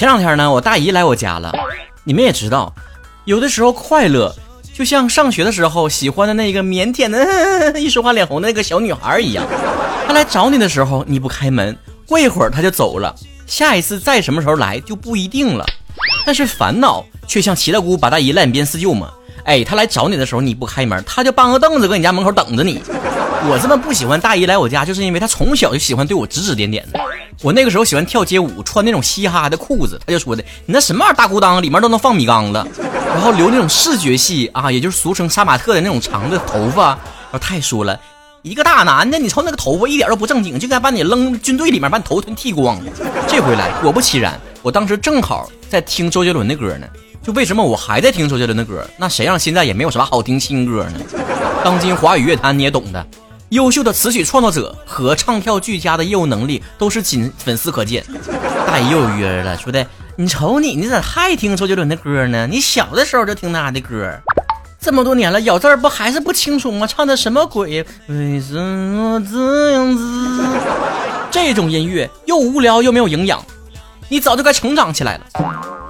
[0.00, 1.52] 前两天呢，我大姨来我家了。
[2.04, 2.74] 你们也知道，
[3.26, 4.34] 有的时候快乐
[4.72, 7.18] 就像上学的时候喜欢的那个腼腆的、
[7.78, 9.44] 一说话脸红的那个小女孩一样。
[10.06, 11.76] 她来找你的时候，你不开门，
[12.06, 13.14] 过一会儿她就走了。
[13.46, 15.66] 下一次再什么时候来就不一定了。
[16.24, 19.10] 但是烦恼却像齐大姑八大姨烂鞭四舅嘛。
[19.44, 22.80] 哎，她来找你的时候你不开门，她就搬个凳子搁你家门口等着你。
[23.48, 27.00] 我这么不喜欢大姨来我家，就是因为她从小就喜欢对我指指点点的。
[27.42, 32.66] 我那个时候喜欢跳街舞，穿那种嘻哈的裤子，她就说的你那什么玩意儿大裤裆里面都能放米缸了，
[33.08, 36.88] 然后留那种视觉系啊，也就是俗称杀马特的那种长的头发。
[36.88, 37.98] 然后她还说了
[38.42, 42.78] 一个大男的，你瞅那个头发一点都不正经，就该把你扔军队里面把你头全剃光。
[43.26, 46.86] 这回来果不其然，我当时正好在听周杰伦的歌呢。
[47.22, 48.82] 就为什么我还在听周杰伦的歌？
[48.96, 51.00] 那谁让现在也没有什么好听新歌呢？
[51.62, 53.06] 当今华语乐坛你也懂的。
[53.50, 58.04] 优秀的词曲创作者和唱跳俱佳的业务能力都是仅粉丝可见。
[58.64, 59.84] 大姨又有约了，说的
[60.14, 62.46] 你瞅你，你咋还听周杰伦的歌呢？
[62.46, 64.16] 你小的时候就听他的歌，
[64.80, 66.86] 这么多年了，咬字不还是不清楚吗？
[66.86, 67.84] 唱的什么鬼？
[68.06, 70.04] 为什么这样子？
[71.32, 73.44] 这种音乐又无聊又没有营养，
[74.08, 75.26] 你早就该成长起来了。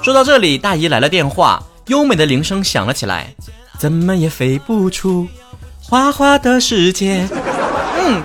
[0.03, 3.35] 说到这里，大姨来了电话，优美的铃声响了起来，
[3.79, 5.29] 怎么也飞不出。
[5.83, 7.27] 花花的世界，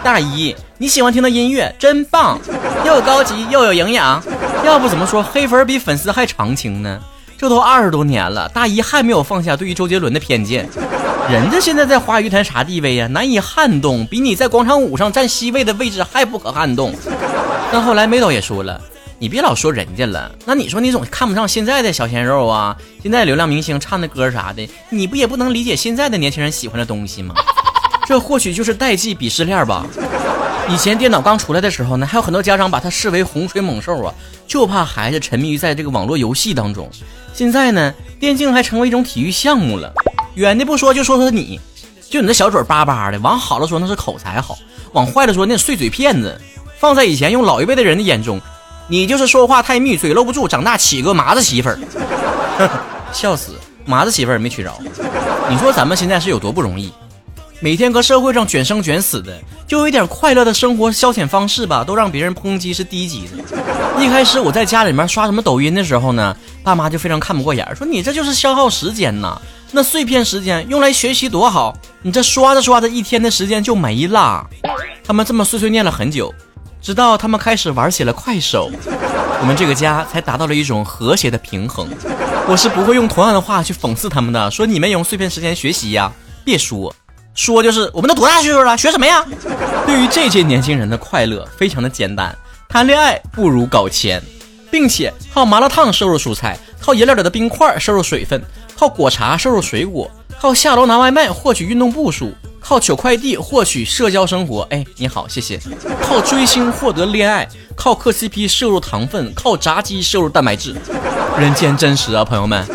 [0.03, 2.39] 大姨，你喜欢听的音乐真棒，
[2.85, 4.21] 又高级又有营养。
[4.63, 6.99] 要不怎么说黑粉比粉丝还长情呢？
[7.37, 10.67] 这都二十多年了，大姨还没有放下对于周杰伦的偏见。
[11.29, 13.07] 人家现在在华语坛啥地位呀？
[13.07, 16.93] 难以撼动，比你在广场舞上占 C 位的位置还不可撼动。
[17.71, 18.79] 但后来梅导也说了，
[19.19, 20.31] 你别老说人家了。
[20.45, 22.75] 那你说你总看不上现在的小鲜肉啊？
[23.01, 27.35] 现在流量明星唱的歌啥的，你不也不能理解现在的年轻人喜欢的东西吗？
[28.05, 29.85] 这或许就是代际鄙视链吧。
[30.67, 34.13] 以前电脑刚出来的时候呢，还有很多家长把它视为洪水猛兽啊，
[34.47, 36.89] 就怕孩子沉迷于在这个网络游戏当中。
[37.33, 39.93] 现在呢，电竞还成为一种体育项目了。
[40.35, 41.59] 远的不说，就说说你，
[42.09, 44.57] 就你那小嘴巴巴的，往好了说那是口才好，
[44.93, 46.39] 往坏了说那碎嘴骗子。
[46.77, 48.41] 放在以前用老一辈的人的眼中，
[48.87, 51.79] 你就是说话太密，嘴搂不住，长大起个麻子媳妇儿，
[53.13, 53.53] 笑死，
[53.85, 54.71] 麻子媳妇儿也没娶着。
[55.49, 56.91] 你说咱们现在是有多不容易？
[57.65, 63.99] 每天搁社会上卷生卷死的，就有一点快乐的生活消遣方式吧，都让别人抨击是低级的。
[63.99, 74.45] 一开始我在家里面刷什么抖音的时候呢，爸妈就非常看不过眼，说你这就是消耗时间呐，那碎片时间用来学习多好，你这刷着刷着一天的时间就没了。
[75.03, 76.31] 他们这么碎碎念了很久，
[76.79, 78.69] 直到他们开始玩起了快手，
[79.41, 81.89] 我们这个家才达到了一种和谐的平衡。
[82.47, 86.11] 我是不会用同样的话去讽刺他们的，说你们用碎片时间学习呀，
[86.43, 86.93] 别说。
[87.35, 89.23] 说就是我们都多大岁数了，学什么呀？
[89.85, 92.35] 对于这些年轻人的快乐非常的简单，
[92.67, 94.23] 谈恋爱不如搞钱，
[94.71, 98.41] 并且靠麻辣烫摄入蔬菜，靠饮料里的冰块摄入水分，
[98.77, 100.09] 靠果茶摄入水果，
[100.39, 104.61] 靠下楼拿外卖获取运动步数，靠取快递获取社交生活。
[104.71, 105.59] 哎，你好，谢谢。
[106.01, 110.73] 靠追星获得恋爱，靠磕 CP 摄入糖分，靠炸鸡摄入蛋白质。
[111.37, 112.65] 人间真实啊，朋友们。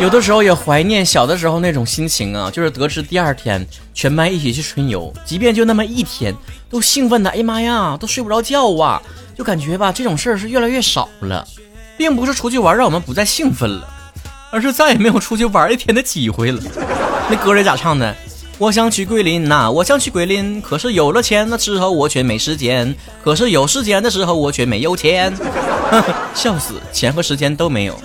[0.00, 6.32] 有的时候也怀念小的时候那种心情啊，就是得知第二天全班一起去春游，即便就那么一天，
[6.70, 9.02] 都兴奋的，哎呀妈呀，都睡不着觉啊，
[9.36, 11.44] 就感觉吧，这种事儿是越来越少了，
[11.96, 13.88] 并不是出去玩让我们不再兴奋了，
[14.52, 16.62] 而是再也没有出去玩一天的机会了。
[17.28, 18.14] 那歌里咋唱的？
[18.56, 22.94] 我想去桂林呐，我想去桂林，可是有了钱了之后我却没时间，
[23.24, 25.32] 可是有时间的时候我却没有钱，
[25.90, 28.00] 呵 呵笑死，钱和时间都没有。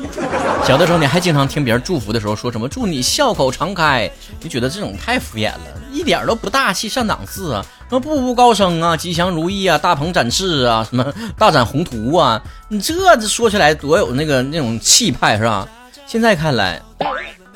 [0.66, 4.10] 小的时候你还经常听别人祝福的时候说什么祝你笑口常开，
[4.42, 5.60] 你觉得这种太敷衍了，
[5.92, 7.66] 一点都不大气上档次啊！
[7.90, 15.68] 什么步步高升啊，吉祥如意啊，大鹏展翅啊，什么大展宏图啊，你这说起来多有那个那种气派是吧？
[16.08, 16.82] 现在看来，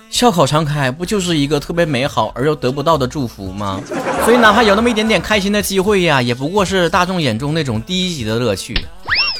[0.09, 3.81] 笑口常开不就是一个特别美好而又得不到的祝福吗？
[4.25, 8.85] 所以哪怕有那么一点点开心的机会呀，也不过是大众眼中那种低级的乐趣。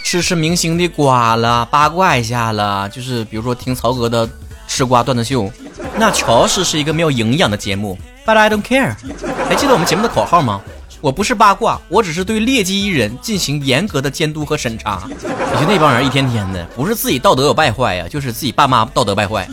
[0.10, 4.26] 吃吃明星的瓜了，八卦一下了，就是比如说听曹哥的
[4.66, 5.52] 吃瓜段子秀，
[5.98, 8.00] 那乔氏是一个没有营养的节目。
[8.26, 8.96] But I don't care。
[9.50, 10.62] 还记得我们节目的口号吗？
[11.02, 15.04] 我不是八卦，我只是对劣迹艺人进行严格的监督和审查。
[15.10, 19.46] 你说那帮人一天天的，不是自己道德有败坏呀，就是自己爸妈道德败坏。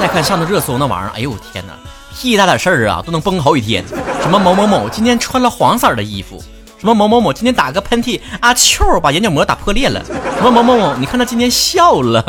[0.00, 1.74] 再看上的热搜那玩意儿，哎呦我天哪，
[2.16, 3.84] 屁大点事儿啊都能崩好几天。
[4.22, 6.42] 什么某某某今天穿了黄色的衣服。
[6.80, 10.02] 什么某某某今天打个喷嚏，阿秋把眼角膜打破裂了。
[10.38, 12.24] 什么某某某，你看他今天笑了。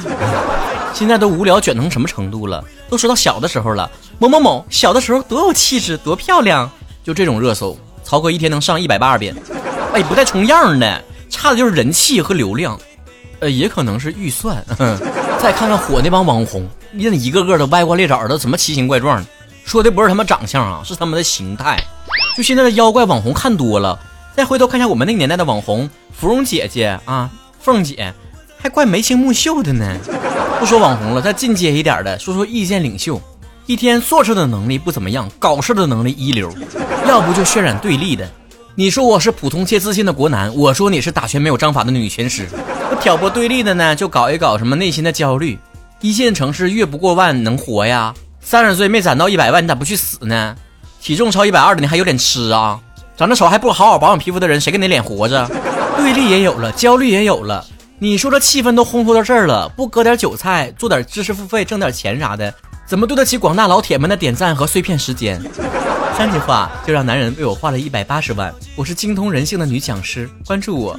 [0.92, 2.62] 现在都无聊卷成什么程度了？
[2.90, 3.90] 都说到小的时候了。
[4.18, 6.70] 某某某小的时候多有气质，多漂亮。
[7.02, 9.34] 就这种热搜，曹哥一天能上一百八十遍。
[9.94, 12.78] 哎，不带重样的，差的就是人气和流量。
[13.40, 14.62] 呃，也可能是预算。
[15.40, 19.26] 再看看火那帮网红，那一个个的歪瓜裂枣的，怎么奇形怪状的？
[19.64, 21.82] 说的不是他们长相啊，是他们的形态。
[22.36, 23.98] 就现在的妖怪网红看多了，
[24.34, 28.12] 再回头看一下我们那个年代的网红，芙蓉姐姐啊，凤姐，
[28.58, 29.96] 还怪眉清目秀的呢。
[30.58, 33.20] 不说网红了，再进阶一点的，说说意见领袖，
[33.66, 36.52] 一天做事的能力不怎么样，搞事的能力一流，
[37.06, 38.28] 要不就渲染对立的。
[38.74, 42.48] 你说我是普通且自信的国男，我说你是打拳没有章法的女拳师。
[42.90, 45.56] 不挑拨对立的呢，就搞一搞什么内心的焦虑。
[46.00, 48.12] 一线城市月不过万能活呀？
[48.40, 50.56] 三十岁没攒到一百万，你咋不去死呢？
[51.04, 52.80] 体重超一百二的你还有脸吃啊？
[53.14, 55.46] 长得丑还不好好保养皮肤的人，谁给你脸活着？
[55.98, 57.62] 对立也有了，焦虑也有了。
[57.98, 62.54] 你说这气氛都烘托到这儿了，不割点韭菜，做点知识付费，挣点钱啥的，
[62.86, 65.38] 怎么对得起广大老铁们的点赞和碎片时间？
[66.16, 68.50] 三句话就让男人为我花了一百八十万。
[68.74, 70.98] 我是精通人性的女讲师，关注我，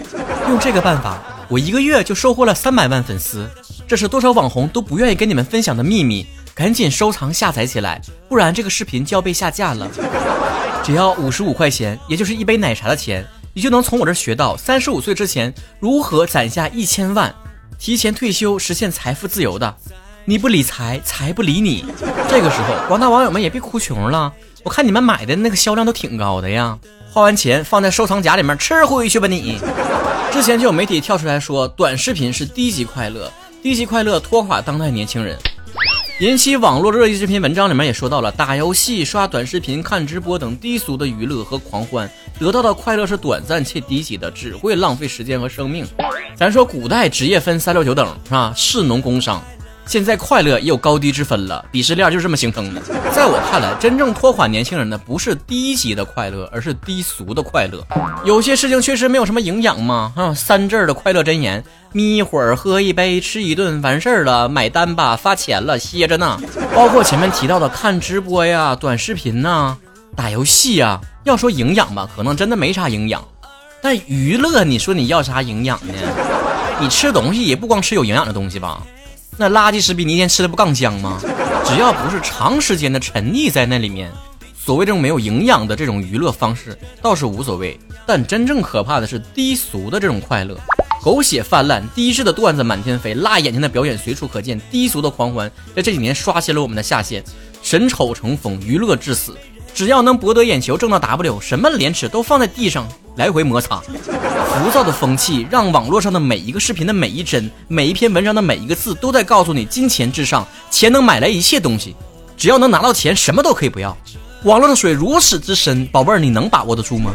[0.50, 1.18] 用这个办法，
[1.50, 3.50] 我一个月就收获了三百万粉丝。
[3.88, 9.92] 这是多少网红都不愿意跟你们分享的秘密，赶紧收藏下载起来，不然这个视频就要被下架了。
[10.82, 17.36] 只要五十五块钱，也就是一杯奶茶的钱，你就能从我这学到三十五岁之前如何攒下一千万，
[17.78, 19.76] 提前退休实现财富自由的。
[20.24, 21.84] 你不理财，财不理你。
[22.30, 24.32] 这个时候，广大网友们也别哭穷了。
[24.64, 26.80] 我看你们买的那个销量都挺高的呀，
[27.12, 29.60] 花完钱放在收藏夹里面吃回去吧你。
[30.32, 33.30] 之前就有媒体跳出来说，短视频是低级快乐，
[33.62, 35.38] 低级快乐拖垮当代年轻人。
[36.20, 42.10] 引起网络热议这篇文章里面也说到了，打游戏、刷短视频、看直播等低俗的娱乐和狂欢，
[42.40, 45.86] 得到的快乐是短暂且低级的，只会浪费时间和生命。
[46.34, 48.54] 咱说古代职业分三六九等是吧？
[48.56, 49.44] 士农工商。
[49.86, 52.82] 现在快乐也有高低之分了，鄙视链就这么形成的。
[53.14, 57.86] 在我看来，真正拖垮年轻人的不是低级的快乐，而是低俗的快乐。
[58.26, 66.40] 有些事情确实没有什么营养嘛，啊，三字的快乐箴言：眯一会儿，喝一杯，吃一顿，完事儿了，买单吧，发钱了，歇着呢。
[66.74, 69.78] 包括前面提到的看直播呀、短视频呐、
[70.16, 73.24] 打游戏呀，要说营养吧，可能真的没啥营养。
[73.82, 75.94] 但娱乐，你说你要啥营养呢？
[76.82, 78.82] 你吃东西也不光吃有营养的东西吧？
[79.38, 81.20] 那垃圾食品你一天吃的不更香吗？
[81.66, 84.10] 只要不是长时间的沉溺在那里面，
[84.58, 87.78] 所谓这种没有营养的这种娱乐方式倒是无所谓。
[88.06, 90.56] 但真正可怕的是低俗的这种快乐，
[91.04, 97.24] 狗血泛滥，低质的段子满天飞，辣眼睛的表演随处可见，低俗的狂欢在这几年刷新了我们的下限，
[97.62, 99.36] 神丑成风，娱乐至死。
[99.76, 102.88] 只要能博得眼球，挣到 W，什么廉耻都放在地上
[103.18, 103.82] 来回摩擦。
[103.82, 111.94] 浮躁的风气让网络上的每一个视频的每一帧、每一篇文章的每一个字都在告诉你：金钱至上，钱能买来一切东西。
[112.38, 113.96] 只要能拿到钱，什么都可以不要。
[114.44, 117.12] 网络的水如此之深，宝贝儿，你能把握得住吗？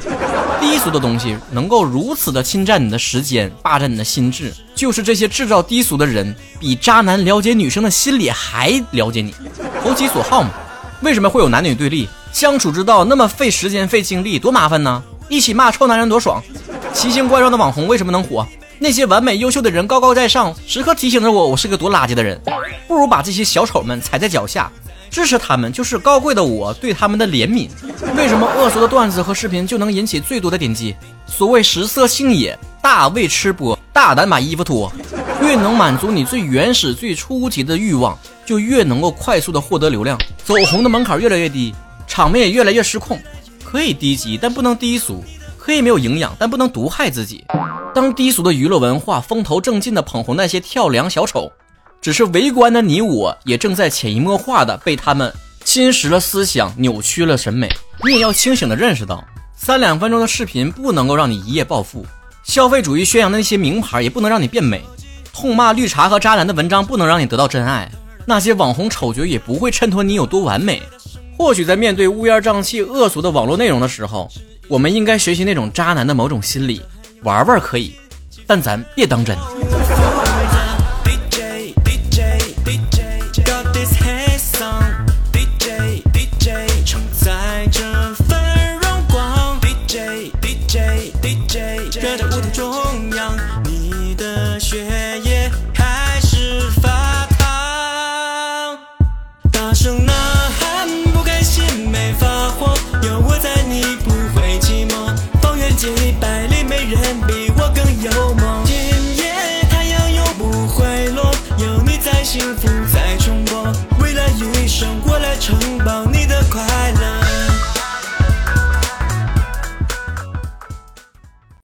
[0.61, 9.33] 低俗的东西能够如此的侵占你的时间，霸占你的心智，就是这些制造低俗的人比渣男了解女生的心理还了解你，
[9.83, 10.51] 投其所好嘛。
[11.01, 12.07] 为什么会有男女对立？
[12.33, 15.03] 相处之道那么费时间费精力，多麻烦呢！
[15.29, 16.43] 一起骂臭男人多爽！
[16.93, 18.47] 奇形怪状的网红为什么能火？
[18.79, 22.41] 那些完美优秀的人高高在上，时刻提醒着我，我是个多垃圾的人。
[22.89, 24.71] 不如把这些小丑们踩在脚下，
[25.11, 27.69] 支持他们就是高贵的我对他们的怜悯。
[28.17, 30.95] 为什么恶俗的段子和视频就能引起最多的点击？
[31.27, 34.91] 所谓食色性也，大为吃播，大胆把衣服脱。
[35.43, 41.75] 越能满足你最原始、最初级的欲望，就越能够快速的获得流量，走红的门槛越来越低。
[42.11, 43.17] 场面也越来越失控，
[43.63, 45.23] 可以低级，但不能低俗；
[45.57, 47.45] 可以没有营养，但不能毒害自己。
[47.95, 51.53] 当低俗的娱乐文化风头正劲的捧红那些跳梁小丑，
[52.01, 55.33] 只是围观的你我，也正在潜移默化的被他们
[55.65, 57.69] 侵蚀了思想，扭曲了审美。
[58.05, 59.25] 你也要清醒的认识到，
[59.57, 62.05] 三两分钟的视频不能够让你一夜暴富；
[62.43, 64.81] 消费主义宣扬的那些名牌也不能让你变美；
[65.33, 67.89] 痛骂绿茶和渣男的文章不能让你得到真爱；
[68.27, 70.83] 那些网红丑角也不会衬托你有多完美。
[71.41, 74.31] 或许在面对乌烟瘴气、恶俗的网络内容的时候，
[74.69, 76.83] 我们应该学习那种渣男的某种心理，
[77.23, 77.95] 玩玩可以，
[78.47, 79.35] 但咱别当真。